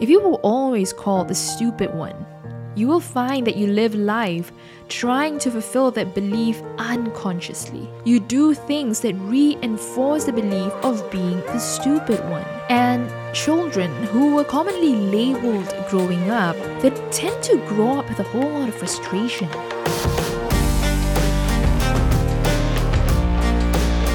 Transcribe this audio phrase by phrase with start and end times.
[0.00, 2.26] If you will always call the stupid one,
[2.76, 4.52] you will find that you live life
[4.88, 7.88] trying to fulfill that belief unconsciously.
[8.04, 12.44] You do things that reinforce the belief of being the stupid one.
[12.68, 18.24] And children who were commonly labeled growing up, they tend to grow up with a
[18.24, 19.48] whole lot of frustration.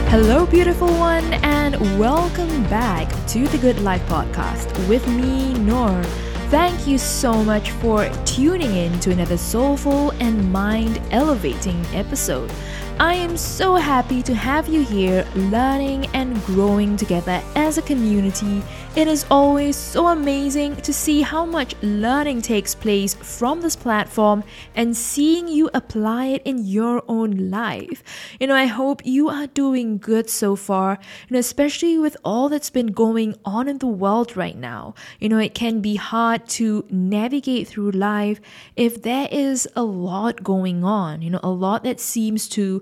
[0.07, 6.01] Hello, beautiful one, and welcome back to the Good Life Podcast with me, Nur.
[6.49, 12.49] Thank you so much for tuning in to another soulful and mind elevating episode.
[12.97, 18.63] I am so happy to have you here learning and growing together as a community.
[18.95, 24.45] It is always so amazing to see how much learning takes place from this platform
[24.73, 28.01] and seeing you apply it in your own life.
[28.39, 30.97] You know, I hope you are doing good so far,
[31.29, 34.95] know, especially with all that's been going on in the world right now.
[35.19, 38.39] You know, it can be hard to navigate through life
[38.77, 42.81] if there is a lot going on, you know, a lot that seems to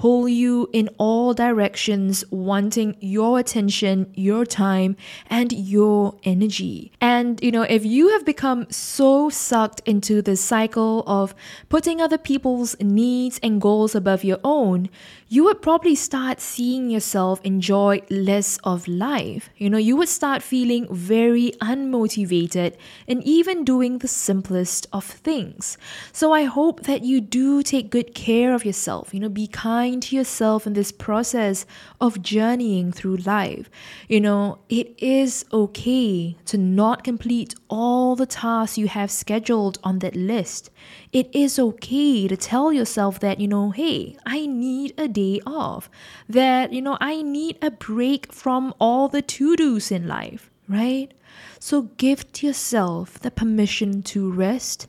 [0.00, 4.96] pull you in all directions, wanting your attention, your time,
[5.28, 6.90] and your energy.
[7.02, 11.34] And, you know, if you have become so sucked into the cycle of
[11.68, 14.88] putting other people's needs and goals above your own,
[15.28, 19.50] you would probably start seeing yourself enjoy less of life.
[19.58, 22.74] You know, you would start feeling very unmotivated
[23.06, 25.76] and even doing the simplest of things.
[26.10, 29.12] So I hope that you do take good care of yourself.
[29.12, 31.66] You know, be kind to yourself in this process
[32.00, 33.68] of journeying through life.
[34.08, 39.98] You know, it is okay to not complete all the tasks you have scheduled on
[39.98, 40.70] that list.
[41.12, 45.90] It is okay to tell yourself that, you know, hey, I need a day off,
[46.28, 51.12] that, you know, I need a break from all the to dos in life, right?
[51.58, 54.86] So give yourself the permission to rest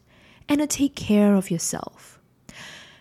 [0.47, 2.20] and to take care of yourself.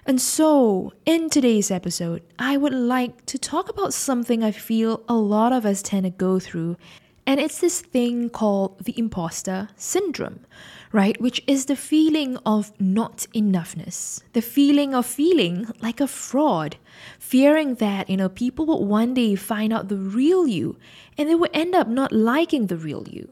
[0.07, 5.15] And so, in today's episode, I would like to talk about something I feel a
[5.15, 6.77] lot of us tend to go through,
[7.27, 10.41] and it's this thing called the imposter syndrome,
[10.91, 11.21] right?
[11.21, 16.77] Which is the feeling of not enoughness, the feeling of feeling like a fraud,
[17.19, 20.77] fearing that, you know, people will one day find out the real you
[21.19, 23.29] and they will end up not liking the real you.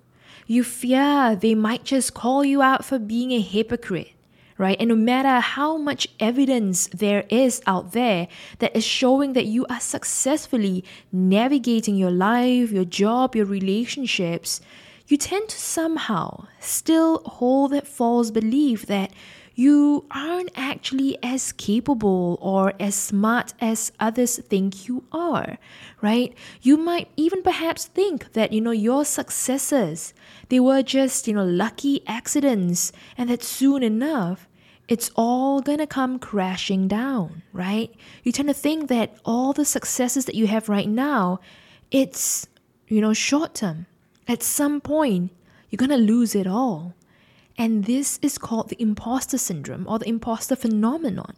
[0.46, 4.12] You fear they might just call you out for being a hypocrite
[4.58, 4.76] right?
[4.80, 9.64] And no matter how much evidence there is out there that is showing that you
[9.70, 14.60] are successfully navigating your life, your job, your relationships,
[15.06, 19.10] you tend to somehow still hold that false belief that
[19.58, 25.58] you aren't actually as capable or as smart as others think you are,
[26.00, 26.32] right?
[26.62, 30.14] You might even perhaps think that, you know, your successes,
[30.48, 34.46] they were just, you know, lucky accidents and that soon enough,
[34.86, 37.92] it's all gonna come crashing down, right?
[38.22, 41.40] You tend to think that all the successes that you have right now,
[41.90, 42.46] it's,
[42.86, 43.86] you know, short term.
[44.28, 45.32] At some point,
[45.68, 46.94] you're gonna lose it all.
[47.58, 51.34] And this is called the imposter syndrome or the imposter phenomenon.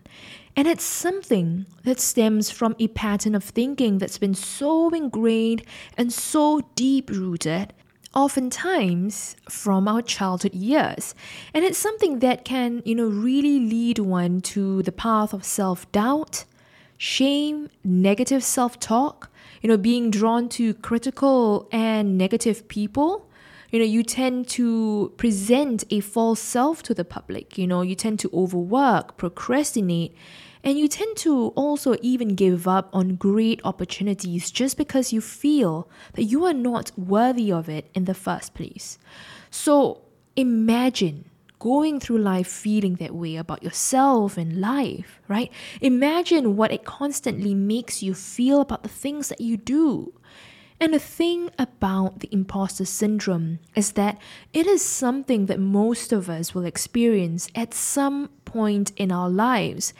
[0.54, 5.62] And it's something that stems from a pattern of thinking that's been so ingrained
[5.96, 7.72] and so deep rooted
[8.14, 11.14] oftentimes from our childhood years.
[11.54, 15.90] And it's something that can, you know, really lead one to the path of self
[15.92, 16.44] doubt,
[16.98, 19.30] shame, negative self talk,
[19.62, 23.29] you know, being drawn to critical and negative people.
[23.70, 27.56] You know, you tend to present a false self to the public.
[27.56, 30.14] You know, you tend to overwork, procrastinate,
[30.62, 35.88] and you tend to also even give up on great opportunities just because you feel
[36.14, 38.98] that you are not worthy of it in the first place.
[39.50, 40.02] So
[40.36, 41.24] imagine
[41.60, 45.52] going through life feeling that way about yourself and life, right?
[45.80, 50.12] Imagine what it constantly makes you feel about the things that you do.
[50.80, 54.18] And the thing about the imposter syndrome is that
[54.54, 59.92] it is something that most of us will experience at some point in our lives.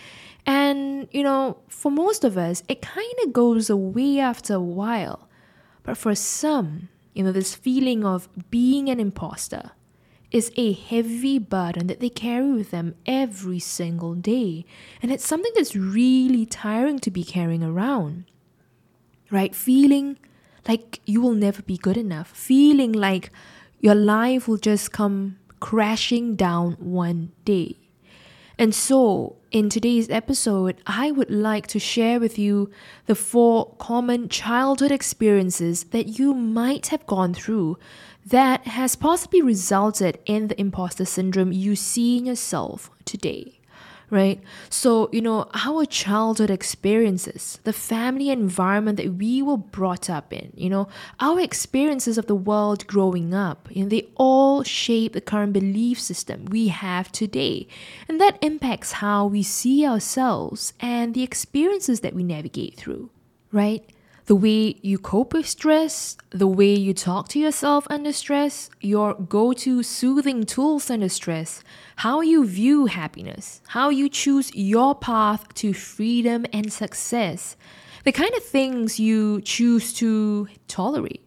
[0.46, 5.28] And, you know, for most of us, it kind of goes away after a while.
[5.82, 9.72] But for some, you know, this feeling of being an imposter
[10.30, 14.64] is a heavy burden that they carry with them every single day.
[15.02, 18.24] And it's something that's really tiring to be carrying around,
[19.30, 19.54] right?
[19.54, 20.16] Feeling
[20.68, 23.30] like you will never be good enough, feeling like
[23.80, 27.76] your life will just come crashing down one day.
[28.58, 32.70] And so, in today's episode, I would like to share with you
[33.06, 37.78] the four common childhood experiences that you might have gone through
[38.26, 43.59] that has possibly resulted in the imposter syndrome you see in yourself today
[44.10, 44.42] right?
[44.68, 50.52] So, you know, our childhood experiences, the family environment that we were brought up in,
[50.56, 50.88] you know,
[51.20, 56.00] our experiences of the world growing up, you know, they all shape the current belief
[56.00, 57.68] system we have today.
[58.08, 63.10] And that impacts how we see ourselves and the experiences that we navigate through,
[63.52, 63.84] right?
[64.26, 69.14] The way you cope with stress, the way you talk to yourself under stress, your
[69.14, 71.62] go to soothing tools under stress,
[71.96, 77.56] how you view happiness, how you choose your path to freedom and success,
[78.04, 81.26] the kind of things you choose to tolerate,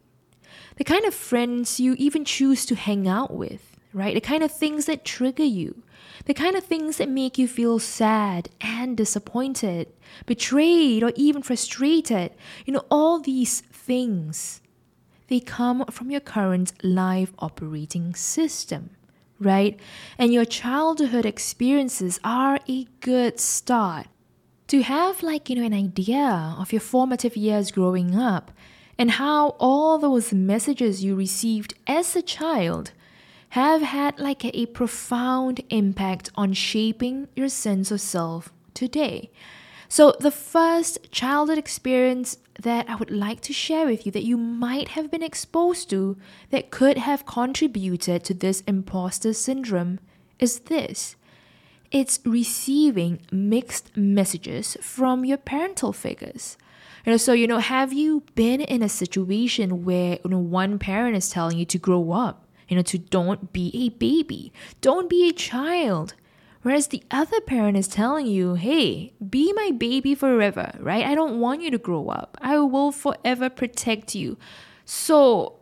[0.77, 4.15] the kind of friends you even choose to hang out with, right?
[4.15, 5.83] The kind of things that trigger you,
[6.25, 9.87] the kind of things that make you feel sad and disappointed,
[10.25, 12.31] betrayed, or even frustrated.
[12.65, 14.61] You know, all these things,
[15.27, 18.91] they come from your current life operating system,
[19.39, 19.79] right?
[20.17, 24.07] And your childhood experiences are a good start
[24.67, 28.51] to have, like, you know, an idea of your formative years growing up
[28.97, 32.91] and how all those messages you received as a child
[33.53, 39.29] have had like a, profound impact on shaping your sense of self today.
[39.88, 44.38] So, the first childhood experience that I would like to share with you that you
[44.38, 46.17] might have been exposed to
[46.50, 50.00] that could have contributed to this imposter syndrome
[50.39, 51.15] is this
[51.91, 56.57] it's receiving mixed messages from your parental figures.
[57.05, 60.79] You know, so you know, have you been in a situation where you know one
[60.79, 62.42] parent is telling you to grow up
[62.73, 66.15] you know, to don't be a baby, don't be a child.
[66.63, 71.05] Whereas the other parent is telling you, hey, be my baby forever, right?
[71.05, 72.35] I don't want you to grow up.
[72.41, 74.37] I will forever protect you.
[74.85, 75.59] So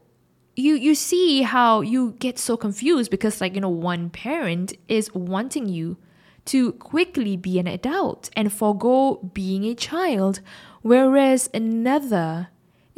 [0.56, 5.14] you you see how you get so confused because like you know one parent is
[5.14, 5.98] wanting you
[6.46, 10.42] to quickly be an adult and forego being a child
[10.82, 12.50] whereas another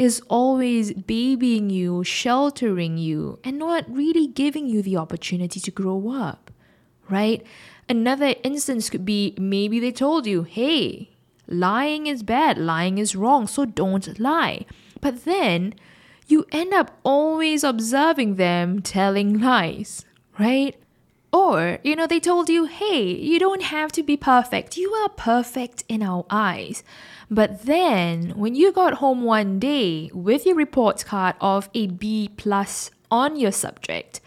[0.03, 6.11] is always babying you, sheltering you, and not really giving you the opportunity to grow
[6.11, 6.51] up,
[7.09, 7.43] right?
[7.89, 11.09] Another instance could be maybe they told you, hey,
[11.47, 14.65] lying is bad, lying is wrong, so don't lie.
[15.01, 15.73] But then
[16.27, 20.05] you end up always observing them telling lies,
[20.37, 20.75] right?
[21.31, 24.77] Or, you know, they told you, hey, you don't have to be perfect.
[24.77, 26.83] You are perfect in our eyes.
[27.29, 32.29] But then, when you got home one day with your report card of a B
[32.35, 34.19] plus on your subject,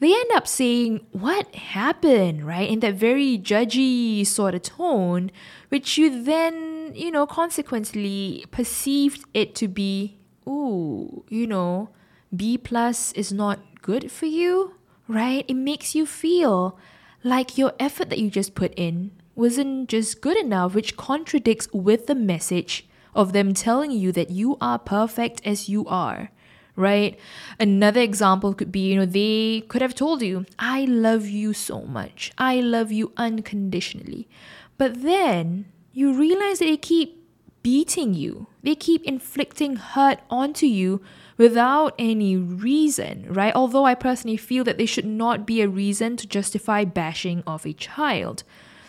[0.00, 2.68] they end up saying, What happened, right?
[2.68, 5.30] In that very judgy sort of tone,
[5.68, 11.90] which you then, you know, consequently perceived it to be, Ooh, you know,
[12.34, 14.74] B plus is not good for you,
[15.08, 15.44] right?
[15.48, 16.78] It makes you feel
[17.24, 22.06] like your effort that you just put in wasn't just good enough, which contradicts with
[22.06, 26.30] the message of them telling you that you are perfect as you are,
[26.74, 27.18] right?
[27.58, 31.82] Another example could be, you know, they could have told you, I love you so
[31.82, 32.32] much.
[32.36, 34.28] I love you unconditionally.
[34.76, 37.24] But then you realize that they keep
[37.62, 41.00] beating you, they keep inflicting hurt onto you
[41.36, 43.54] without any reason, right?
[43.54, 47.64] Although I personally feel that there should not be a reason to justify bashing of
[47.64, 48.42] a child.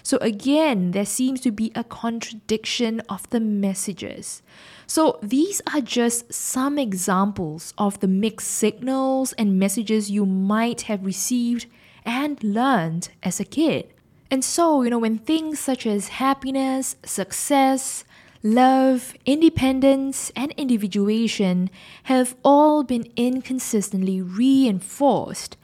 [0.10, 4.42] So again, there seems to be a contradiction of the messages.
[4.88, 11.06] So these are just some examples of the mixed signals and messages you might have
[11.06, 11.68] received
[12.06, 13.94] and learned as a kid.
[14.32, 18.04] And so, you know, when things such as happiness, success,
[18.42, 21.70] love, independence, and individuation
[22.06, 25.56] have all been inconsistently reinforced,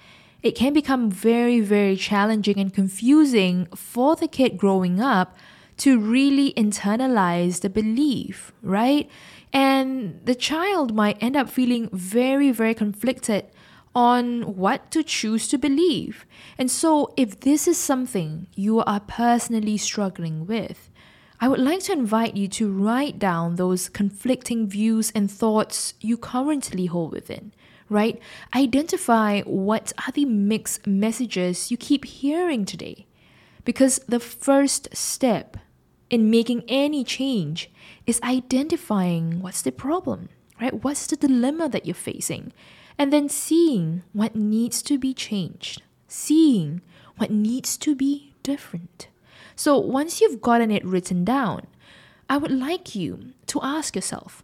[0.45, 5.35] it can become very, very challenging and confusing for the kid growing up
[5.77, 9.09] to really internalize the belief, right?
[9.51, 13.45] And the child might end up feeling very, very conflicted
[13.95, 16.27] on what to choose to believe.
[16.59, 20.91] And so, if this is something you are personally struggling with,
[21.41, 26.17] I would like to invite you to write down those conflicting views and thoughts you
[26.17, 27.51] currently hold within
[27.89, 28.20] right?
[28.54, 33.06] Identify what are the mixed messages you keep hearing today.
[33.63, 35.58] Because the first step
[36.10, 37.72] in making any change
[38.06, 40.30] is identifying what's the problem,
[40.62, 40.84] right?
[40.84, 42.54] What's the dilemma that you're facing?
[42.98, 46.82] And then seeing what needs to be changed, seeing
[47.18, 49.08] what needs to be different.
[49.56, 51.68] So once you've gotten it written down,
[52.30, 54.44] I would like you to ask yourself,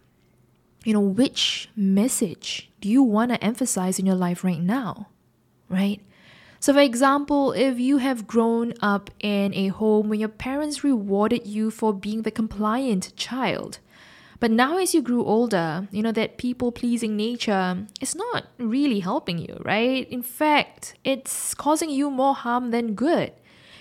[0.84, 5.08] you know, which message do you want to emphasize in your life right now?
[5.68, 6.00] Right?
[6.60, 11.46] So, for example, if you have grown up in a home where your parents rewarded
[11.46, 13.80] you for being the compliant child,
[14.38, 19.00] but now as you grew older, you know, that people pleasing nature is not really
[19.00, 20.08] helping you, right?
[20.08, 23.32] In fact, it's causing you more harm than good.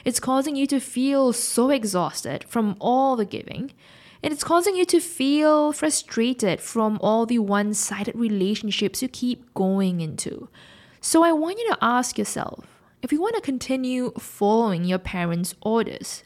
[0.05, 3.73] It's causing you to feel so exhausted from all the giving
[4.23, 9.53] and it's causing you to feel frustrated from all the one sided relationships you keep
[9.53, 10.49] going into.
[10.99, 12.65] So I want you to ask yourself
[13.01, 16.23] if you want to continue following your parents' orders,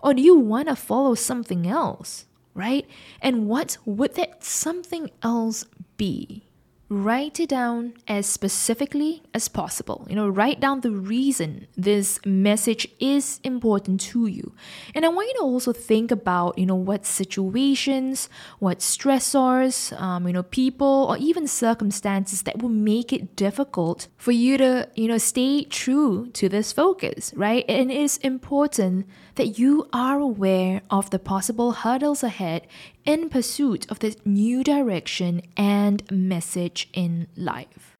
[0.00, 2.88] or do you want to follow something else, right?
[3.20, 5.64] And what would that something else
[5.96, 6.44] be?
[6.92, 10.06] Write it down as specifically as possible.
[10.08, 14.52] You know, write down the reason this message is important to you.
[14.94, 20.26] And I want you to also think about, you know, what situations, what stressors, um,
[20.26, 25.08] you know, people, or even circumstances that will make it difficult for you to, you
[25.08, 27.64] know, stay true to this focus, right?
[27.68, 29.06] And it is important
[29.36, 32.66] that you are aware of the possible hurdles ahead
[33.04, 37.96] in pursuit of this new direction and message in life.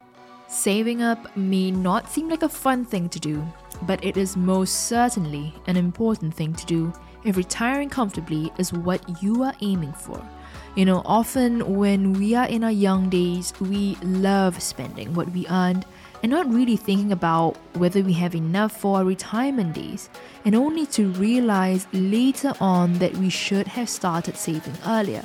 [0.48, 3.44] Saving up may not seem like a fun thing to do,
[3.82, 6.92] but it is most certainly an important thing to do
[7.24, 10.22] if retiring comfortably is what you are aiming for.
[10.76, 15.46] You know, often when we are in our young days, we love spending what we
[15.48, 15.84] earned
[16.22, 20.08] and not really thinking about whether we have enough for our retirement days,
[20.44, 25.24] and only to realize later on that we should have started saving earlier.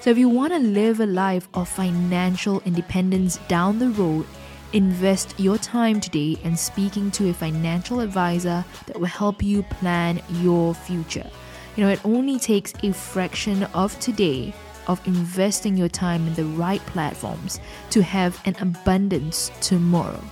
[0.00, 4.26] So, if you want to live a life of financial independence down the road,
[4.72, 10.20] invest your time today in speaking to a financial advisor that will help you plan
[10.40, 11.30] your future.
[11.76, 14.52] You know, it only takes a fraction of today
[14.86, 17.60] of investing your time in the right platforms
[17.90, 20.22] to have an abundance tomorrow.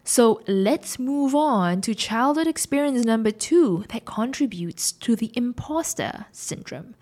[0.04, 6.96] So let's move on to childhood experience number two that contributes to the imposter syndrome.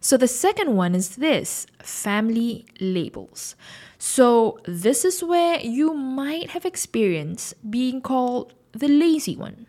[0.00, 3.56] So the second one is this family labels.
[3.98, 9.66] So this is where you might have experienced being called the lazy one,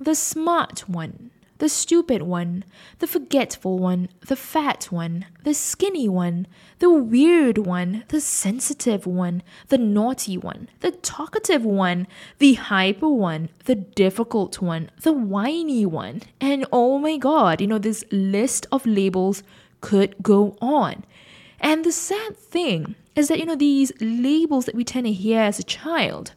[0.00, 2.64] the smart one, the stupid one,
[2.98, 6.46] the forgetful one, the fat one, the skinny one,
[6.78, 12.06] the weird one, the sensitive one, the naughty one, the talkative one,
[12.38, 16.22] the hyper one, the difficult one, the whiny one.
[16.40, 19.42] And oh my god, you know, this list of labels
[19.86, 21.04] could go on.
[21.60, 25.40] And the sad thing is that, you know, these labels that we tend to hear
[25.40, 26.34] as a child,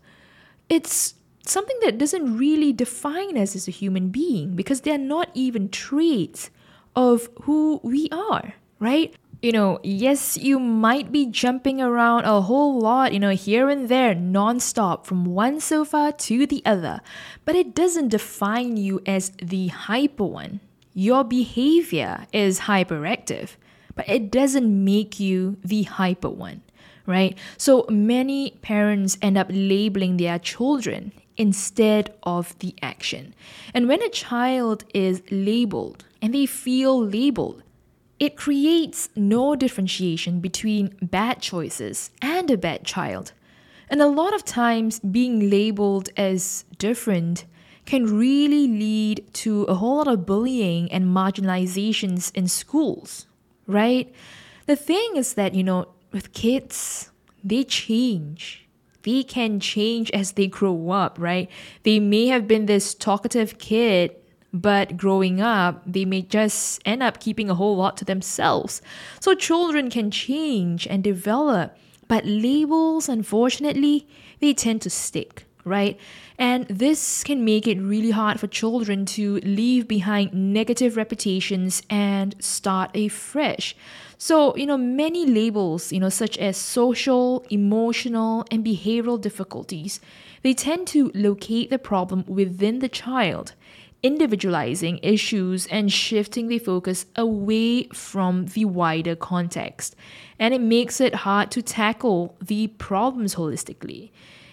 [0.70, 5.68] it's something that doesn't really define us as a human being because they're not even
[5.68, 6.52] traits
[6.96, 9.16] of who we are, right?
[9.42, 13.90] You know, yes, you might be jumping around a whole lot, you know, here and
[13.90, 17.02] there, nonstop, from one sofa to the other,
[17.46, 20.60] but it doesn't define you as the hyper one.
[20.94, 23.52] Your behavior is hyperactive,
[23.96, 26.62] but it doesn't make you the hyper one
[27.10, 27.36] right?
[27.58, 33.34] So many parents end up labeling their children instead of the action.
[33.74, 37.64] And when a child is labeled and they feel labeled,
[38.20, 43.32] it creates no differentiation between bad choices and a bad child.
[43.90, 47.46] And a lot of times, being labeled as different
[47.90, 53.26] can really lead to a whole lot of bullying and marginalizations in schools,
[53.66, 54.14] right?
[54.68, 57.10] The thing is that, you know, with kids,
[57.44, 58.68] they change.
[59.02, 61.50] They can change as they grow up, right?
[61.82, 64.16] They may have been this talkative kid,
[64.54, 68.84] but growing up, they may just end up keeping a whole lot to themselves.
[69.20, 71.76] So children can change and develop,
[72.08, 74.08] but labels, unfortunately,
[74.42, 76.00] they tend to stick, right?
[76.38, 82.36] And this can make it really hard for children to leave behind negative reputations and
[82.40, 83.76] start afresh.
[84.18, 90.00] So, you know, many labels, you know, such as social, emotional, and behavioral difficulties,
[90.42, 93.54] they tend to locate the problem within the child,
[94.04, 99.96] individualizing issues and shifting the focus away from the wider context.
[100.38, 104.12] And it makes it hard to tackle the problems holistically.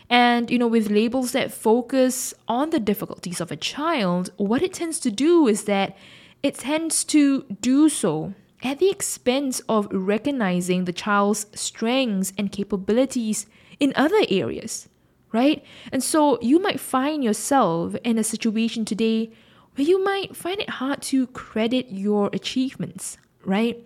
[0.08, 4.72] And, you know, with labels that focus on the difficulties of a child, what it
[4.72, 5.96] tends to do is that
[6.42, 13.46] it tends to do so at the expense of recognizing the child's strengths and capabilities
[13.80, 14.88] in other areas,
[15.32, 15.64] right?
[15.92, 19.30] And so you might find yourself in a situation today
[19.74, 23.82] where you might find it hard to credit your achievements, right?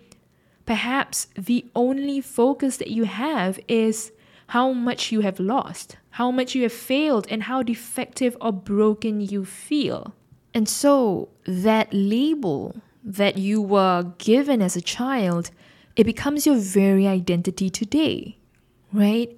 [0.65, 4.11] Perhaps the only focus that you have is
[4.47, 9.21] how much you have lost, how much you have failed, and how defective or broken
[9.21, 10.13] you feel.
[10.53, 15.51] And so that label that you were given as a child,
[15.95, 18.37] it becomes your very identity today,
[18.93, 19.35] right?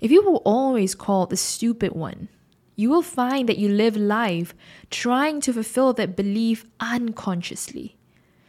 [0.00, 2.28] If you were always called the stupid one,
[2.74, 4.54] you will find that you live life
[4.90, 7.96] trying to fulfill that belief unconsciously.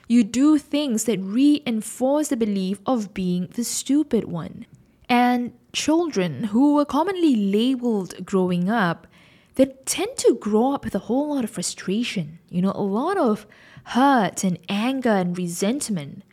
[0.08, 4.65] You do things that reinforce the belief of being the stupid one.
[5.10, 9.07] And children who were commonly labeled growing up,
[9.55, 13.17] they tend to grow up with a whole lot of frustration, you know, a lot
[13.17, 13.45] of
[13.86, 16.24] hurt and anger and resentment.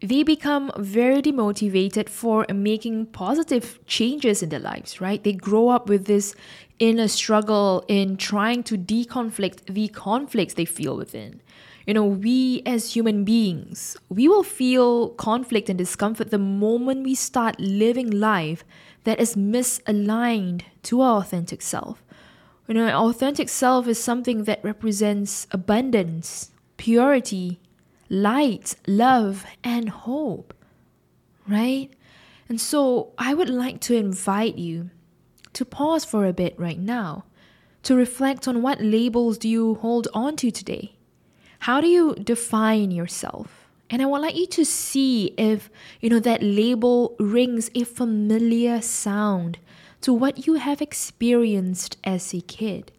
[0.00, 5.22] They become very demotivated for making positive changes in their lives, right?
[5.22, 6.34] They grow up with this
[6.78, 11.40] inner struggle in trying to deconflict the conflicts they feel within.
[11.86, 17.14] You know, we as human beings, we will feel conflict and discomfort the moment we
[17.14, 18.64] start living life
[19.04, 22.02] that is misaligned to our authentic self.
[22.66, 27.60] You know, authentic self is something that represents abundance, purity,
[28.08, 30.54] light, love, and hope,
[31.46, 31.90] right?
[32.48, 34.88] And so I would like to invite you
[35.52, 37.24] to pause for a bit right now,
[37.82, 40.93] to reflect on what labels do you hold on to today?
[41.64, 43.70] How do you define yourself?
[43.88, 45.70] And I would like you to see if,
[46.02, 49.56] you know, that label rings a familiar sound
[50.02, 52.92] to what you have experienced as a kid.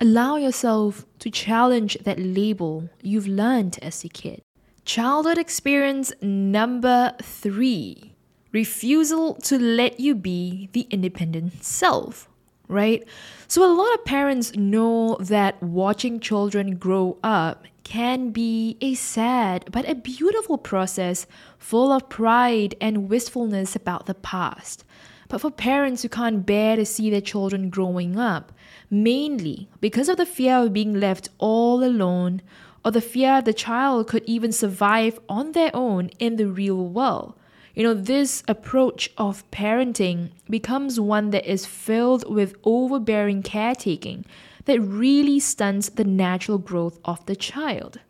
[0.00, 4.40] Allow yourself to challenge that label you've learned as a kid.
[4.86, 8.14] Childhood experience number three
[8.52, 12.26] refusal to let you be the independent self,
[12.68, 13.06] right?
[13.48, 19.64] So, a lot of parents know that watching children grow up can be a sad
[19.70, 21.26] but a beautiful process
[21.56, 24.84] full of pride and wistfulness about the past.
[25.28, 28.52] But for parents who can't bear to see their children growing up,
[28.90, 32.42] mainly because of the fear of being left all alone
[32.84, 37.34] or the fear the child could even survive on their own in the real world.
[37.76, 44.24] You know, this approach of parenting becomes one that is filled with overbearing caretaking
[44.64, 48.00] that really stunts the natural growth of the child.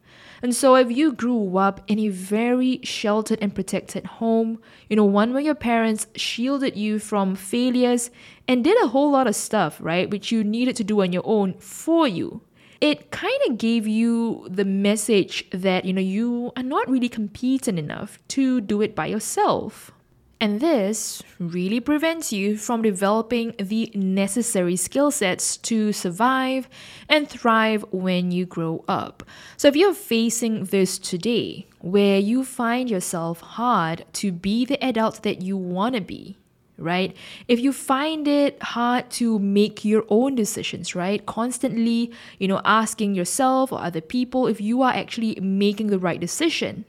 [0.41, 5.05] And so, if you grew up in a very sheltered and protected home, you know,
[5.05, 8.13] one where your parents shielded you from failures
[8.47, 11.27] and did a whole lot of stuff, right, which you needed to do on your
[11.27, 12.41] own for you,
[12.81, 17.79] it kind of gave you the message that, you know, you are not really competent
[17.79, 19.93] enough to do it by yourself.
[20.39, 26.69] And this really prevents you from developing the necessary skill sets to survive
[27.09, 29.23] and thrive when you grow up.
[29.57, 35.23] So, if you're facing this today, where you find yourself hard to be the adult
[35.23, 36.37] that you want to be,
[36.79, 37.17] right?
[37.49, 41.25] If you find it hard to make your own decisions, right?
[41.27, 46.21] Constantly, you know, asking yourself or other people if you are actually making the right
[46.21, 46.85] decision.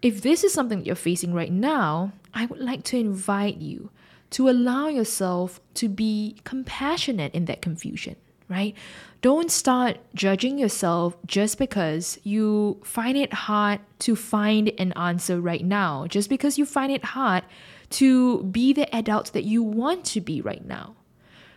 [0.00, 3.90] If this is something that you're facing right now, I would like to invite you
[4.30, 8.14] to allow yourself to be compassionate in that confusion,
[8.48, 8.74] right?
[9.20, 15.64] Don't start judging yourself just because you find it hard to find an answer right
[15.64, 17.42] now, just because you find it hard
[17.90, 20.94] to be the adult that you want to be right now.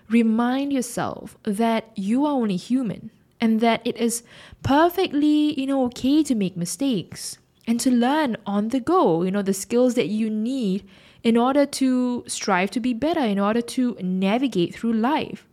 [0.10, 4.24] Remind yourself that you are only human and that it is
[4.62, 9.41] perfectly, you know, okay to make mistakes and to learn on the go, you know,
[9.41, 10.88] the skills that you need
[11.24, 15.48] in order to strive to be better, in order to navigate through life,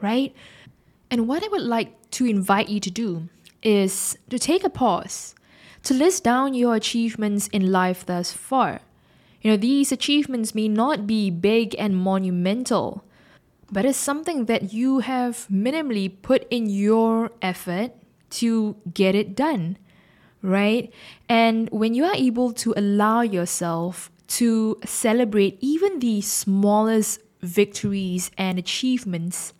[0.00, 0.34] right?
[1.10, 3.28] And what I would like to invite you to do
[3.62, 5.34] is to take a pause,
[5.84, 8.80] to list down your achievements in life thus far.
[9.42, 13.04] You know, these achievements may not be big and monumental,
[13.70, 17.92] but it's something that you have minimally put in your effort
[18.30, 19.76] to get it done
[20.42, 20.92] right?
[21.28, 28.58] And when you are able to allow yourself to celebrate even the smallest victories and
[28.58, 29.54] achievements,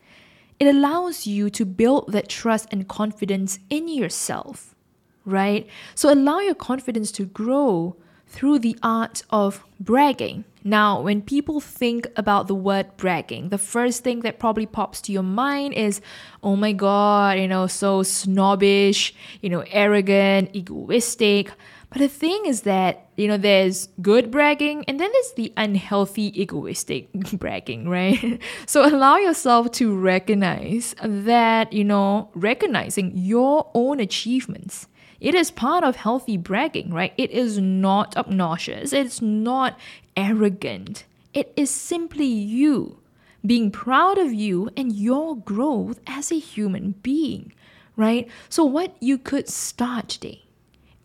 [0.59, 4.75] it allows you to build that trust and confidence in yourself,
[5.25, 5.67] right?
[5.95, 7.95] So allow your confidence to grow
[8.33, 10.43] through the art of bragging.
[10.63, 15.11] Now, when people think about the word bragging, the first thing that probably pops to
[15.11, 16.01] your mind is,
[16.41, 21.51] oh my god, you know, so snobbish, you know, arrogant, egoistic.
[21.89, 26.41] But the thing is that, you know, there's good bragging and then there's the unhealthy,
[26.41, 28.41] egoistic bragging, right?
[28.65, 34.87] so allow yourself to recognize that, you know, recognizing your own achievements.
[35.23, 37.13] It is part of healthy bragging, right?
[37.17, 39.79] It is not obnoxious, it's not
[40.17, 41.05] arrogant.
[41.33, 42.99] It is simply you
[43.45, 47.53] being proud of you and your growth as a human being,
[47.95, 48.29] right?
[48.49, 50.43] So, what you could start today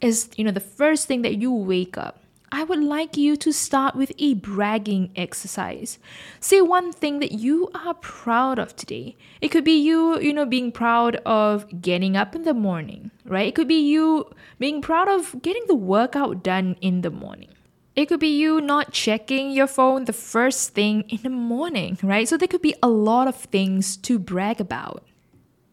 [0.01, 3.53] is, you know, the first thing that you wake up, I would like you to
[3.53, 5.99] start with a bragging exercise.
[6.41, 9.17] Say one thing that you are proud of today.
[9.41, 13.49] It could be you, you know, being proud of getting up in the morning, right?
[13.49, 17.51] It could be you being proud of getting the workout done in the morning.
[17.95, 22.29] It could be you not checking your phone the first thing in the morning, right?
[22.29, 25.03] So there could be a lot of things to brag about.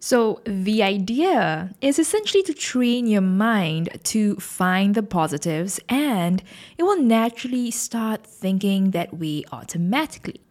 [0.05, 6.43] So, the idea is essentially to train your mind to find the positives, and
[6.77, 10.41] it will naturally start thinking that way automatically.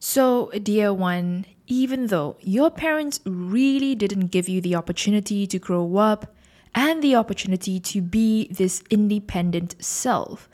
[0.00, 5.96] So, dear one, even though your parents really didn't give you the opportunity to grow
[5.96, 6.34] up
[6.74, 10.48] and the opportunity to be this independent self,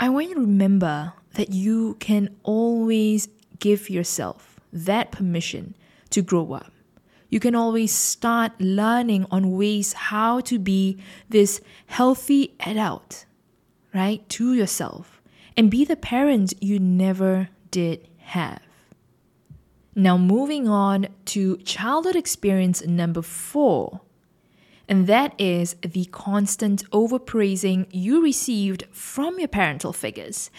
[0.00, 5.74] I want you to remember that you can always give yourself that permission
[6.08, 6.72] to grow up
[7.28, 13.26] you can always start learning on ways how to be this healthy adult,
[13.94, 15.20] right, to yourself
[15.56, 18.62] and be the parent you never did have.
[19.94, 24.00] Now, moving on to childhood experience number four
[24.88, 30.50] and that is the constant overpraising you received from your parental figures.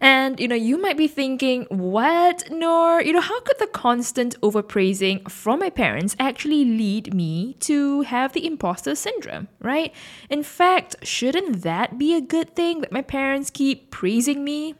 [0.00, 2.50] And you know, you might be thinking, what?
[2.50, 8.02] Nur, you know, how could the constant overpraising from my parents actually lead me to
[8.02, 9.94] have the imposter syndrome, right?
[10.28, 14.74] In fact, shouldn't that be a good thing that my parents keep praising me?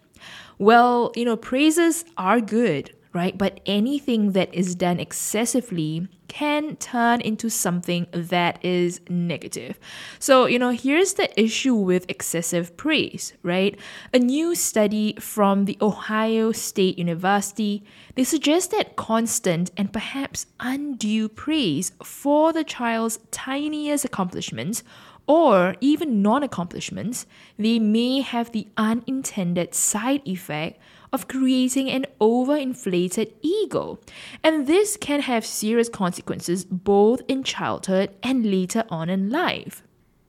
[0.58, 3.36] Well, you know, praises are good, right?
[3.36, 9.78] But anything that is done excessively can turn into something that is negative.
[10.18, 13.78] So, you know, here's the issue with excessive praise, right?
[14.12, 17.82] A new study from the Ohio State University,
[18.14, 24.82] they suggest that constant and perhaps undue praise for the child's tiniest accomplishments
[25.26, 27.26] or even non accomplishments,
[27.58, 30.80] they may have the unintended side effect
[31.12, 33.98] of creating an overinflated ego.
[34.42, 39.82] And this can have serious consequences both in childhood and later on in life.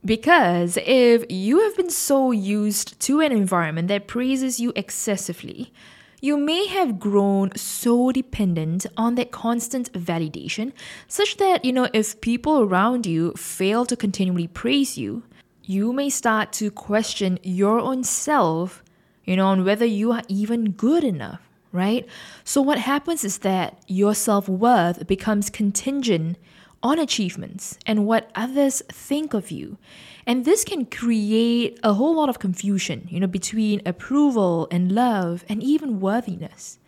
[0.05, 5.73] Because if you have been so used to an environment that praises you excessively,
[6.21, 10.71] you may have grown so dependent on that constant validation,
[11.07, 15.23] such that, you know, if people around you fail to continually praise you,
[15.63, 18.83] you may start to question your own self
[19.29, 21.39] you know, on whether you are even good enough,
[21.71, 22.03] right?
[22.43, 26.37] So, what happens is that your self worth becomes contingent
[26.81, 29.77] on achievements and what others think of you.
[30.25, 35.45] And this can create a whole lot of confusion, you know, between approval and love
[35.47, 36.79] and even worthiness.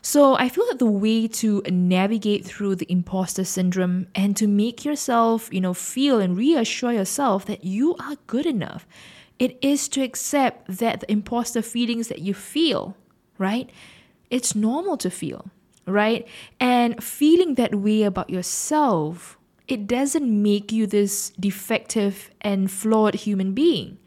[0.00, 4.86] So I feel that the way to navigate through the imposter syndrome and to make
[4.86, 8.86] yourself, you know, feel and reassure yourself that you are good enough
[9.40, 12.94] it is to accept that the imposter feelings that you feel,
[13.38, 13.70] right?
[14.28, 15.50] It's normal to feel,
[15.86, 16.28] right?
[16.60, 23.54] And feeling that way about yourself, it doesn't make you this defective and flawed human
[23.54, 23.98] being.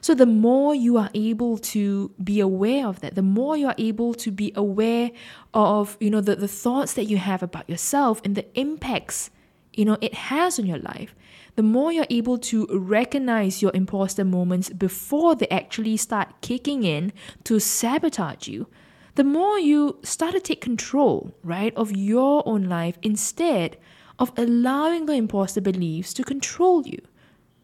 [0.00, 3.74] So the more you are able to be aware of that, the more you are
[3.76, 5.10] able to be aware
[5.52, 9.30] of, you know, the, the thoughts that you have about yourself and the impacts,
[9.74, 11.14] you know, it has on your life,
[11.58, 17.12] the more you're able to recognize your imposter moments before they actually start kicking in
[17.42, 18.68] to sabotage you,
[19.16, 23.76] the more you start to take control, right, of your own life instead
[24.20, 27.00] of allowing the imposter beliefs to control you,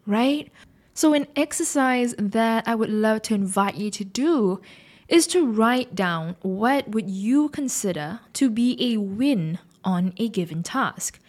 [0.06, 0.50] right?
[0.92, 4.60] So, an exercise that I would love to invite you to do
[5.06, 10.64] is to write down what would you consider to be a win on a given
[10.64, 11.20] task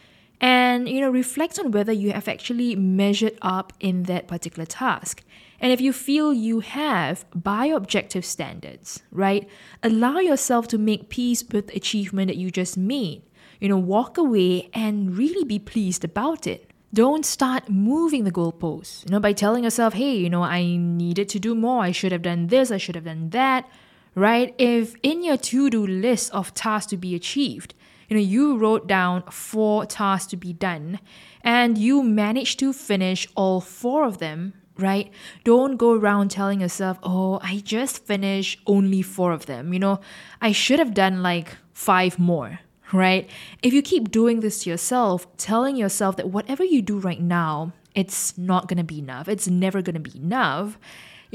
[0.41, 5.23] and you know reflect on whether you have actually measured up in that particular task
[5.59, 9.47] and if you feel you have by objective standards right
[9.83, 13.21] allow yourself to make peace with the achievement that you just made
[13.59, 19.03] you know walk away and really be pleased about it don't start moving the goalposts,
[19.03, 21.83] you know, by telling yourself, hey, you know, I needed to do more.
[21.83, 22.71] I should have done this.
[22.71, 23.67] I should have done that,
[24.15, 24.55] right?
[24.57, 27.73] If in your to do list of tasks to be achieved,
[28.09, 30.99] you know, you wrote down four tasks to be done
[31.41, 35.11] and you managed to finish all four of them, right?
[35.43, 39.73] Don't go around telling yourself, oh, I just finished only four of them.
[39.73, 39.99] You know,
[40.41, 42.59] I should have done like five more,
[42.91, 43.29] right?
[43.61, 47.73] If you keep doing this to yourself, telling yourself that whatever you do right now,
[47.93, 50.77] it's not going to be enough, it's never going to be enough,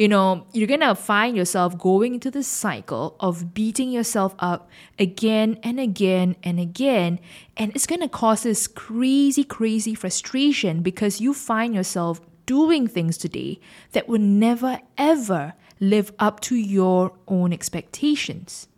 [0.00, 4.70] you know, you're going to find yourself going into this cycle of beating yourself up
[4.98, 7.20] again and again and again.
[7.58, 13.18] And it's going to cause this crazy, crazy frustration because you find yourself doing things
[13.18, 13.60] today
[13.92, 18.68] that will never, ever live up to your own expectations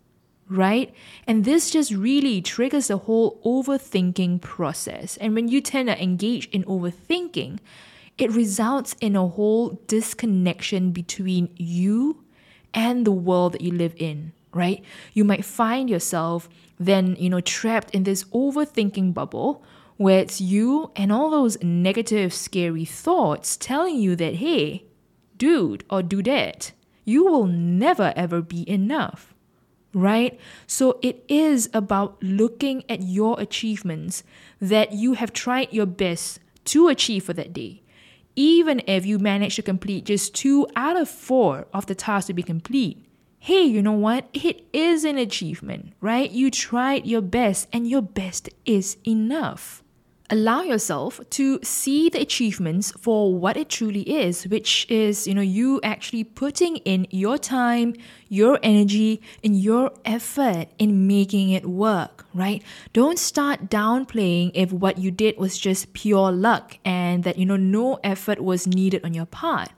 [0.49, 0.93] right?
[1.25, 5.17] And this just really triggers the whole overthinking process.
[5.17, 7.59] And when you tend to engage in overthinking,
[8.17, 12.23] it results in a whole disconnection between you
[12.73, 14.83] and the world that you live in, right?
[15.13, 16.49] You might find yourself
[16.79, 19.63] then, you know, trapped in this overthinking bubble
[19.97, 24.85] where it's you and all those negative, scary thoughts telling you that, hey,
[25.37, 26.71] dude or dudette,
[27.05, 29.33] you will never ever be enough
[29.93, 30.39] right?
[30.65, 34.23] So it is about looking at your achievements
[34.59, 37.82] that you have tried your best to achieve for that day.
[38.35, 42.33] Even if you manage to complete just two out of four of the tasks to
[42.33, 43.05] be complete,
[43.39, 44.27] hey, you know what?
[44.33, 46.31] It is an achievement, right?
[46.31, 49.82] You tried your best and your best is enough
[50.29, 55.41] allow yourself to see the achievements for what it truly is which is you know
[55.41, 57.93] you actually putting in your time
[58.29, 62.63] your energy and your effort in making it work right?
[62.93, 67.57] Don't start downplaying if what you did was just pure luck and that you know
[67.57, 69.69] no effort was needed on your part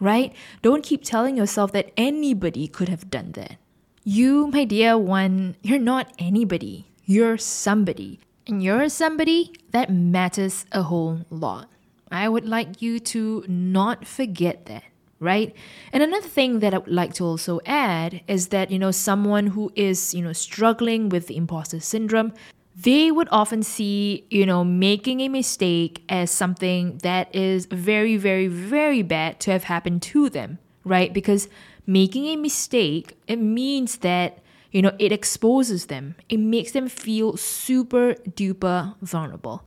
[0.00, 0.32] right?
[0.62, 3.56] Don't keep telling yourself that anybody could have done that.
[4.04, 6.86] You my dear one you're not anybody.
[7.04, 11.68] You're somebody and you're somebody that matters a whole lot.
[12.10, 14.84] I would like you to not forget that,
[15.20, 15.54] right?
[15.92, 19.48] And another thing that I would like to also add is that, you know, someone
[19.48, 22.32] who is, you know, struggling with the imposter syndrome,
[22.74, 28.46] they would often see, you know, making a mistake as something that is very, very,
[28.46, 31.12] very bad to have happened to them, right?
[31.12, 31.48] Because
[31.86, 34.38] making a mistake, it means that
[34.70, 36.14] you know, it exposes them.
[36.28, 39.64] It makes them feel super duper vulnerable.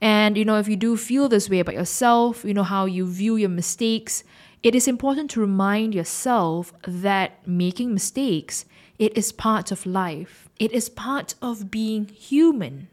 [0.00, 3.06] And, you know, if you do feel this way about yourself, you know, how you
[3.06, 4.24] view your mistakes,
[4.62, 8.64] it is important to remind yourself that making mistakes,
[8.98, 10.48] it is part of life.
[10.58, 12.88] It is part of being human,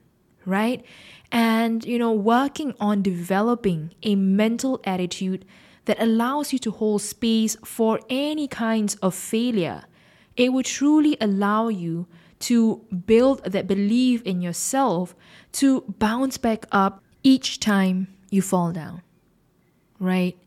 [0.46, 0.84] right?
[1.32, 5.46] And, you know, working on developing a mental attitude
[5.86, 9.84] that allows you to hold space for any kinds of failure
[10.38, 12.08] it will truly allow you
[12.40, 15.16] to build that belief in yourself
[15.54, 19.02] to bounce back up each time you fall down.
[20.00, 20.38] Right?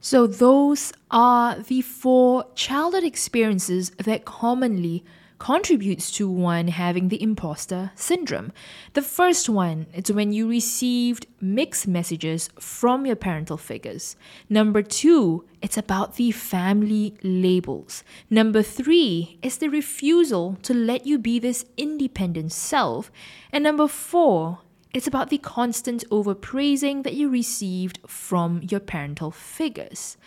[0.00, 5.04] So, those are the four childhood experiences that commonly
[5.40, 8.52] contributes to one having the imposter syndrome.
[8.92, 14.16] The first one is when you received mixed messages from your parental figures.
[14.50, 18.04] Number two, it's about the family labels.
[18.28, 23.10] Number three is the refusal to let you be this independent self.
[23.50, 24.60] And number four,
[24.92, 30.18] it's about the constant overpraising that you received from your parental figures.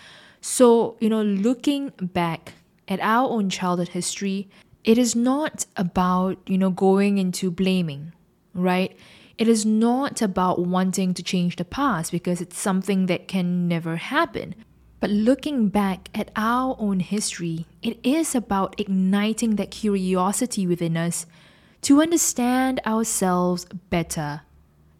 [0.41, 2.54] So, you know, looking back
[2.88, 4.49] at our own childhood history,
[4.83, 8.13] it is not about, you know, going into blaming,
[8.53, 8.95] right?
[9.37, 13.95] It is not about wanting to change the past because it's something that can never
[13.95, 14.55] happen.
[14.99, 21.25] But looking back at our own history, it is about igniting that curiosity within us
[21.81, 24.41] to understand ourselves better.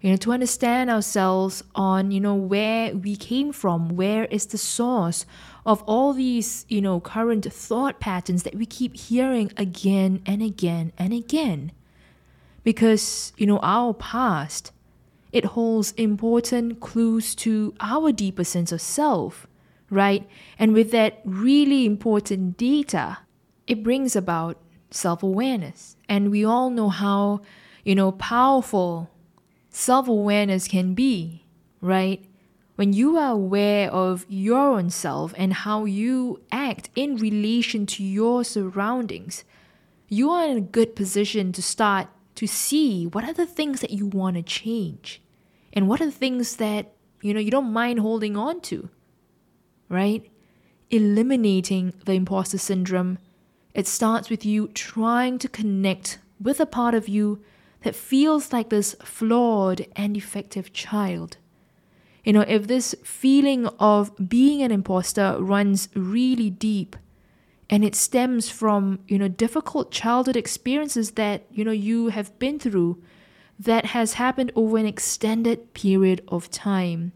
[0.02, 4.58] You know, to understand ourselves on, you know, where we came from, where is the
[4.58, 5.26] source
[5.66, 10.92] of all these, you know, current thought patterns that we keep hearing again and again
[10.98, 11.72] and again.
[12.64, 14.72] Because, you know, our past,
[15.32, 19.48] it holds important clues to our deeper sense of self,
[19.90, 20.28] right?
[20.60, 23.20] And with that really important data,
[23.68, 24.58] it brings about
[24.92, 25.96] self awareness.
[26.08, 27.42] And we all know how,
[27.84, 29.10] you know, powerful
[29.70, 31.46] self awareness can be,
[31.82, 32.24] right?
[32.76, 38.04] When you are aware of your own self and how you act in relation to
[38.04, 39.44] your surroundings,
[40.10, 43.92] you are in a good position to start to see what are the things that
[43.92, 45.22] you want to change
[45.72, 48.90] and what are the things that you know, you don't mind holding on to,
[49.88, 50.30] right?
[50.92, 53.18] Eliminating the imposter syndrome.
[53.74, 57.42] It starts with you trying to connect with a part of you
[57.84, 61.38] that feels like this flawed and defective child.
[62.24, 66.96] You know, if this feeling of being an imposter runs really deep
[67.70, 72.60] and it stems from, you know, difficult childhood experiences that, you know, you have been
[72.60, 73.02] through
[73.60, 77.12] that has happened over an extended period of time,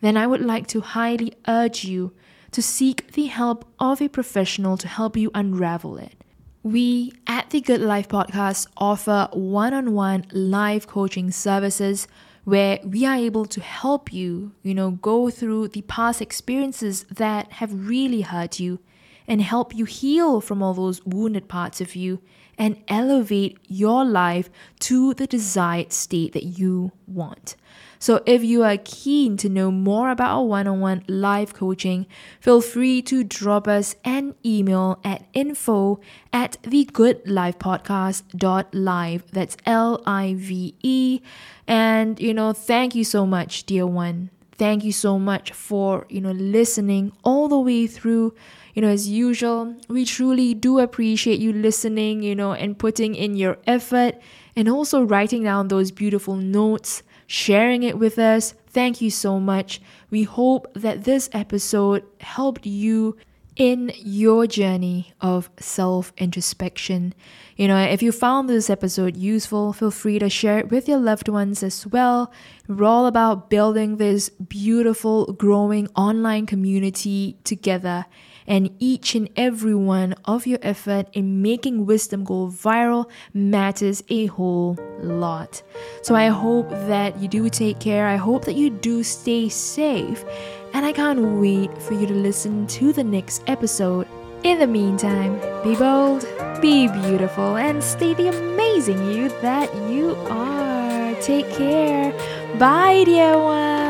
[0.00, 2.12] then I would like to highly urge you
[2.52, 6.22] to seek the help of a professional to help you unravel it.
[6.62, 12.06] We at the Good Life Podcast offer one on one live coaching services
[12.44, 17.52] where we are able to help you, you know, go through the past experiences that
[17.52, 18.78] have really hurt you
[19.26, 22.20] and help you heal from all those wounded parts of you
[22.58, 27.56] and elevate your life to the desired state that you want.
[27.98, 32.06] So, if you are keen to know more about our one on one live coaching,
[32.38, 39.30] feel free to drop us an email at info at thegoodlifepodcast.live.
[39.30, 41.22] That's L I V E.
[41.66, 44.28] And, you know, thank you so much, dear one.
[44.56, 48.34] Thank you so much for, you know, listening all the way through
[48.74, 53.36] you know, as usual, we truly do appreciate you listening, you know, and putting in
[53.36, 54.16] your effort
[54.56, 58.54] and also writing down those beautiful notes, sharing it with us.
[58.66, 59.80] Thank you so much.
[60.10, 63.16] We hope that this episode helped you
[63.56, 67.14] in your journey of self introspection.
[67.56, 70.98] You know, if you found this episode useful, feel free to share it with your
[70.98, 72.32] loved ones as well.
[72.66, 78.06] We're all about building this beautiful, growing online community together
[78.46, 84.26] and each and every one of your effort in making wisdom go viral matters a
[84.26, 85.62] whole lot.
[86.02, 88.06] So I hope that you do take care.
[88.06, 90.24] I hope that you do stay safe.
[90.72, 94.08] And I can't wait for you to listen to the next episode.
[94.42, 96.26] In the meantime, be bold,
[96.60, 101.14] be beautiful, and stay the amazing you that you are.
[101.22, 102.12] Take care.
[102.58, 103.83] Bye, dear one.